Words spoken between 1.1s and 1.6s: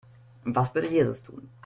tun?